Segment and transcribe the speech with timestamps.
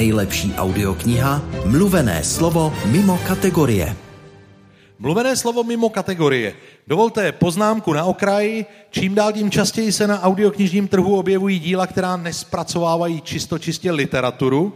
[0.00, 3.96] Nejlepší audiokniha Mluvené slovo mimo kategorie.
[4.98, 6.56] Mluvené slovo mimo kategorie.
[6.88, 8.64] Dovolte poznámku na okraji.
[8.90, 14.72] Čím dál tím častěji se na audioknižním trhu objevují díla, která nespracovávají čisto čistě literaturu.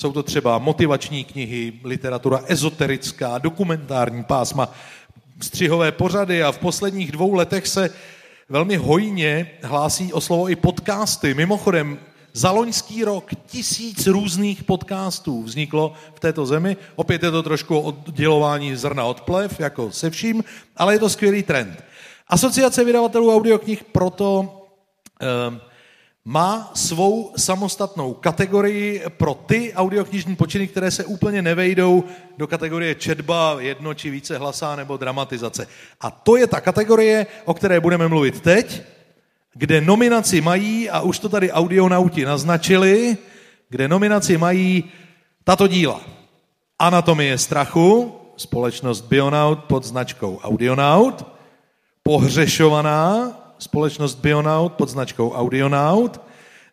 [0.00, 4.74] Jsou to třeba motivační knihy, literatura ezoterická, dokumentární pásma,
[5.42, 7.90] střihové pořady a v posledních dvou letech se
[8.48, 11.34] velmi hojně hlásí o slovo i podcasty.
[11.34, 11.98] Mimochodem,
[12.38, 16.76] za loňský rok tisíc různých podcastů vzniklo v této zemi.
[16.96, 20.44] Opět je to trošku oddělování zrna od plev, jako se vším,
[20.76, 21.84] ale je to skvělý trend.
[22.28, 24.54] Asociace vydavatelů audioknih proto
[25.22, 25.26] eh,
[26.24, 32.04] má svou samostatnou kategorii pro ty audioknižní počiny, které se úplně nevejdou
[32.36, 35.66] do kategorie četba, jedno či více hlasá nebo dramatizace.
[36.00, 38.82] A to je ta kategorie, o které budeme mluvit teď,
[39.58, 43.16] kde nominaci mají, a už to tady audionauti naznačili,
[43.68, 44.84] kde nominaci mají
[45.44, 46.00] tato díla.
[46.78, 51.26] Anatomie strachu, společnost Bionaut pod značkou Audionaut,
[52.02, 56.20] Pohřešovaná, společnost Bionaut pod značkou Audionaut,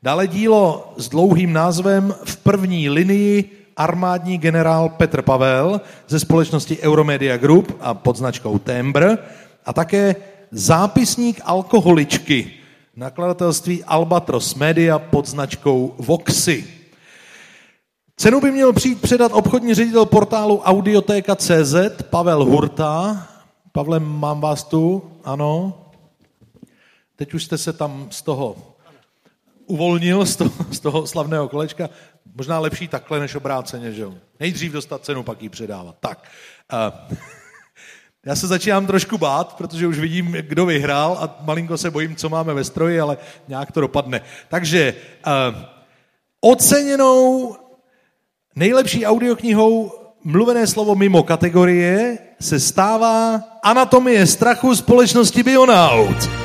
[0.03, 7.38] dále dílo s dlouhým názvem V první linii armádní generál Petr Pavel ze společnosti Euromedia
[7.38, 9.17] Group a pod značkou Tembr.
[9.65, 10.15] A také
[10.51, 12.64] zápisník alkoholičky
[12.95, 16.67] nakladatelství Albatros Media pod značkou Voxy.
[18.17, 21.75] Cenu by měl přijít předat obchodní ředitel portálu Audioteka.cz
[22.09, 23.27] Pavel Hurta.
[23.71, 25.11] Pavle, mám vás tu?
[25.23, 25.81] Ano.
[27.16, 28.55] Teď už jste se tam z toho
[29.66, 31.89] uvolnil, z toho, z toho slavného kolečka.
[32.35, 34.13] Možná lepší takhle, než obráceně, že jo?
[34.39, 35.95] Nejdřív dostat cenu, pak ji předávat.
[35.99, 36.27] Tak.
[36.73, 37.17] Uh,
[38.25, 42.29] já se začínám trošku bát, protože už vidím, kdo vyhrál a malinko se bojím, co
[42.29, 43.17] máme ve stroji, ale
[43.47, 44.21] nějak to dopadne.
[44.49, 44.93] Takže
[45.27, 45.61] uh,
[46.41, 47.55] oceněnou
[48.55, 49.91] nejlepší audioknihou
[50.23, 56.44] mluvené slovo mimo kategorie se stává Anatomie strachu společnosti Bionaut.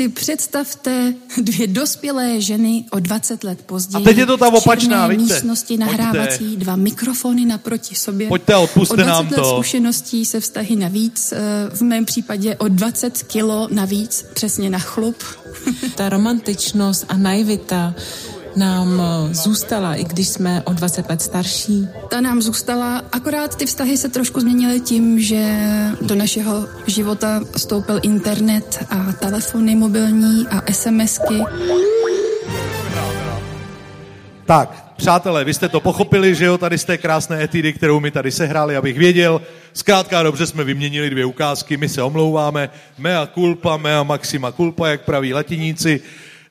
[0.00, 4.04] Si představte dvě dospělé ženy o 20 let později.
[4.04, 6.64] A teď je to ta opačná, v místnosti nahrávací, Pojďte.
[6.64, 8.28] dva mikrofony naproti sobě.
[8.28, 9.44] Pojďte, odpuste o 20 nám let to.
[9.44, 11.38] zkušeností se vztahy navíc, eh,
[11.74, 15.16] v mém případě o 20 kilo navíc, přesně na chlup.
[15.94, 17.94] Ta romantičnost a naivita
[18.56, 21.88] nám eh, zůstala, i když jsme o 20 let starší?
[22.08, 25.56] Ta nám zůstala, akorát ty vztahy se trošku změnily tím, že
[26.00, 31.44] do našeho života vstoupil internet a telefony mobilní a SMSky.
[34.46, 38.10] Tak, přátelé, vy jste to pochopili, že jo, tady z té krásné etidy, kterou mi
[38.10, 39.40] tady sehráli, abych věděl.
[39.72, 42.70] Zkrátka dobře jsme vyměnili dvě ukázky, my se omlouváme.
[42.98, 46.00] Mea culpa, mea maxima culpa, jak praví latiníci.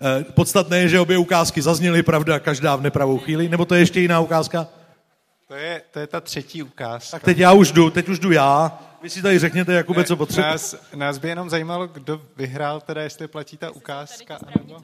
[0.01, 3.49] Eh, podstatné je, že obě ukázky zazněly, pravda, každá v nepravou chvíli.
[3.49, 4.67] Nebo to je ještě jiná ukázka?
[5.47, 7.11] To je, to je ta třetí ukázka.
[7.11, 8.79] Tak teď já už jdu, teď už jdu já.
[9.03, 10.51] Vy si tady řekněte, Jakube, co potřebujete.
[10.51, 14.39] Nás, nás by jenom zajímalo, kdo vyhrál, teda jestli platí ta ukázka.
[14.57, 14.81] Nebo...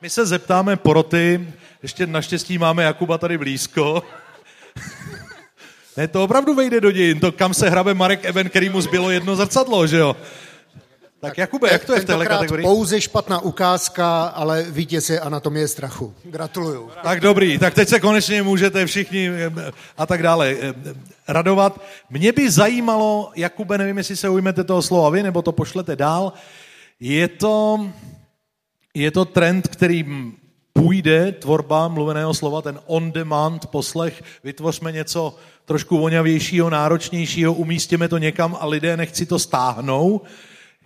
[0.00, 1.48] My se zeptáme poroty,
[1.82, 4.02] ještě naštěstí máme Jakuba tady blízko.
[5.96, 9.10] ne, to opravdu vejde do dějin, to kam se hrabe Marek Eben, který mu zbylo
[9.10, 10.16] jedno zrcadlo, že jo?
[11.20, 12.64] Tak Jakube, jak to je v téhle kategorii?
[12.66, 16.14] pouze špatná ukázka, ale vítěz je anatomie strachu.
[16.24, 16.90] Gratuluju.
[17.02, 20.74] Tak dobrý, tak teď se konečně můžete všichni eh, a tak dále eh,
[21.28, 21.80] radovat.
[22.10, 26.32] Mě by zajímalo, Jakube, nevím, jestli se ujmete toho slova vy, nebo to pošlete dál,
[27.00, 27.86] je to,
[28.94, 30.04] je to trend, který
[30.72, 38.56] půjde, tvorba mluveného slova, ten on-demand poslech, vytvořme něco trošku voňavějšího, náročnějšího, umístíme to někam
[38.60, 40.20] a lidé nechci to stáhnou.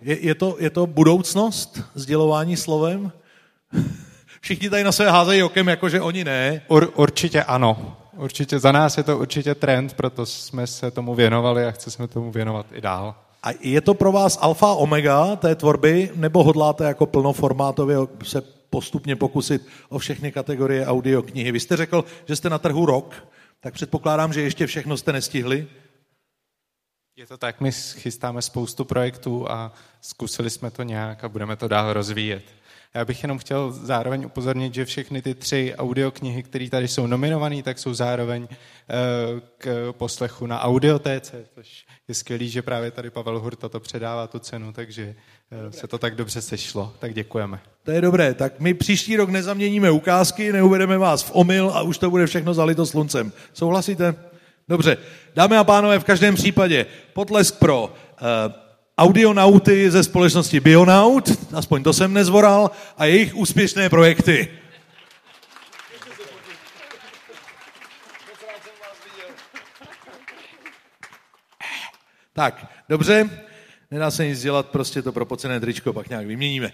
[0.03, 3.11] Je, je, to, je to budoucnost sdělování slovem?
[4.41, 6.61] Všichni tady na sebe házejí okem, jakože oni ne.
[6.67, 7.97] Ur, určitě ano.
[8.17, 12.31] Určitě, za nás je to určitě trend, proto jsme se tomu věnovali a chceme tomu
[12.31, 13.15] věnovat i dál.
[13.43, 19.15] A je to pro vás alfa omega té tvorby, nebo hodláte jako plnoformátově se postupně
[19.15, 21.51] pokusit o všechny kategorie audioknihy?
[21.51, 23.27] Vy jste řekl, že jste na trhu rok,
[23.59, 25.67] tak předpokládám, že ještě všechno jste nestihli.
[27.15, 31.67] Je to tak, my chystáme spoustu projektů a zkusili jsme to nějak a budeme to
[31.67, 32.43] dál rozvíjet.
[32.93, 37.63] Já bych jenom chtěl zároveň upozornit, že všechny ty tři audioknihy, které tady jsou nominované,
[37.63, 38.55] tak jsou zároveň eh,
[39.57, 44.39] k poslechu na audiotéce, což je skvělý, že právě tady Pavel Hurta to předává tu
[44.39, 45.15] cenu, takže
[45.51, 46.93] eh, se to tak dobře sešlo.
[46.99, 47.59] Tak děkujeme.
[47.83, 51.97] To je dobré, tak my příští rok nezaměníme ukázky, neuvedeme vás v omyl a už
[51.97, 53.31] to bude všechno zalito sluncem.
[53.53, 54.32] Souhlasíte?
[54.67, 54.97] Dobře,
[55.35, 57.93] dámy a pánové, v každém případě potlesk pro uh,
[58.97, 64.47] audionauty ze společnosti Bionaut, aspoň to jsem nezvoral, a jejich úspěšné projekty.
[72.33, 73.29] Tak, dobře,
[73.91, 76.71] nedá se nic dělat, prostě to propocené tričko pak nějak vyměníme.